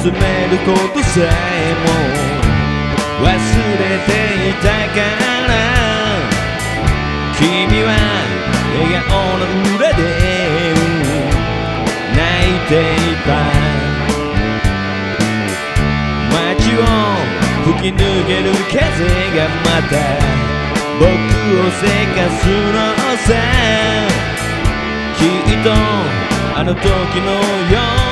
[0.00, 1.24] 詰めることさえ
[1.76, 1.92] も
[3.20, 4.10] 忘れて
[4.48, 4.64] いた
[4.96, 4.98] か
[5.46, 5.52] ら。
[7.36, 7.44] 君
[7.84, 7.88] は
[8.80, 9.44] 笑顔の
[9.76, 10.00] 裏で
[12.16, 13.28] 泣いていた。
[16.32, 16.82] 街を
[17.64, 18.80] 吹き抜ける風
[19.36, 19.92] がまた
[20.98, 21.04] 僕
[21.60, 21.84] をせ
[22.16, 22.78] かすの
[23.18, 23.28] さ。
[25.18, 25.68] きっと
[26.56, 26.88] あの時
[27.20, 28.09] のような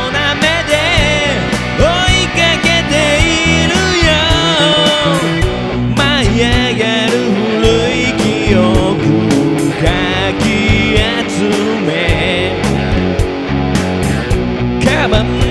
[15.11, 15.48] time.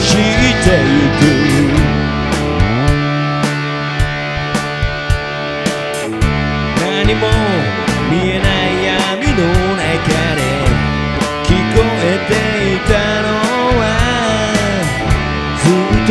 [0.00, 1.22] 走ってゆく
[6.80, 7.20] 何も
[8.10, 9.38] 見えない闇の
[9.76, 9.84] 中
[10.36, 10.40] で
[11.44, 12.32] 聞こえて
[12.76, 12.90] いた
[13.22, 13.28] の
[13.78, 13.82] は
[15.58, 16.10] ずっと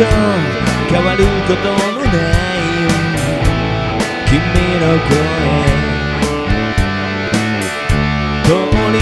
[0.94, 2.62] 変わることのない
[4.26, 4.38] 君
[4.78, 5.10] の声
[8.44, 8.48] 通
[8.92, 8.96] り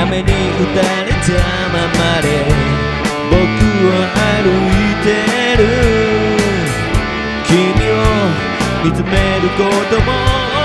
[0.00, 1.26] 雨に打たれた
[1.72, 2.75] ままで。
[3.30, 3.36] 僕
[3.88, 3.92] は
[4.42, 5.06] 歩いて
[5.62, 5.64] る。
[7.46, 7.54] 君
[7.90, 7.94] を
[8.84, 9.10] 見つめ
[9.40, 10.55] ることも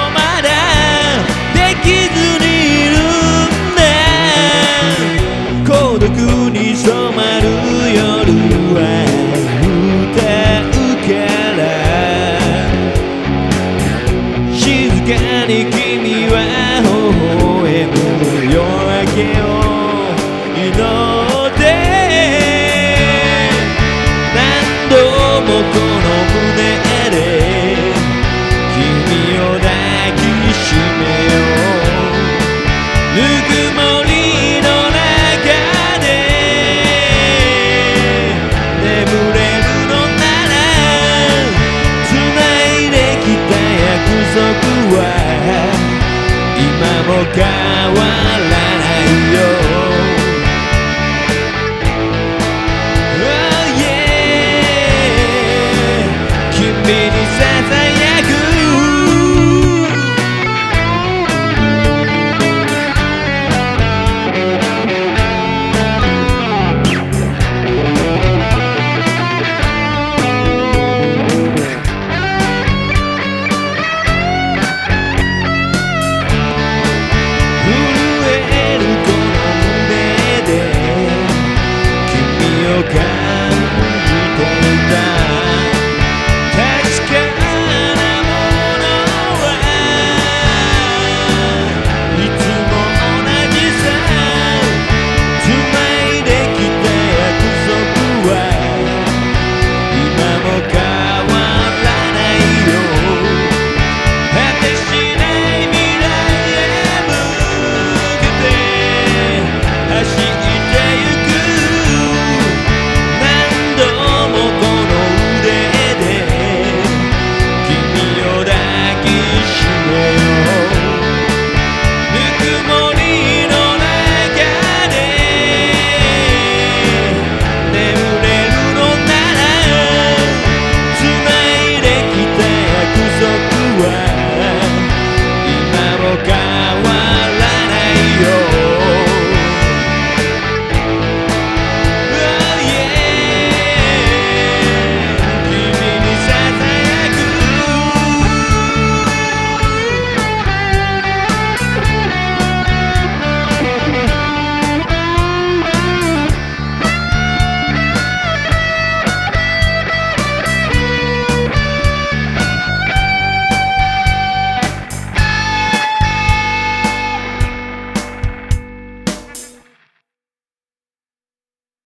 [46.81, 48.10] una